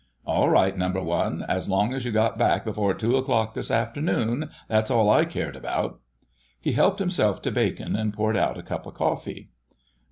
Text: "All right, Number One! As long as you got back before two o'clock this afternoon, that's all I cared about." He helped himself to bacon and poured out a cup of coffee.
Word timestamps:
"All 0.25 0.49
right, 0.49 0.75
Number 0.75 0.99
One! 0.99 1.45
As 1.47 1.69
long 1.69 1.93
as 1.93 2.05
you 2.05 2.11
got 2.11 2.35
back 2.35 2.65
before 2.65 2.95
two 2.95 3.17
o'clock 3.17 3.53
this 3.53 3.69
afternoon, 3.69 4.49
that's 4.67 4.89
all 4.89 5.11
I 5.11 5.25
cared 5.25 5.55
about." 5.55 5.99
He 6.59 6.71
helped 6.71 6.97
himself 6.97 7.39
to 7.43 7.51
bacon 7.51 7.95
and 7.95 8.11
poured 8.11 8.35
out 8.35 8.57
a 8.57 8.63
cup 8.63 8.87
of 8.87 8.95
coffee. 8.95 9.51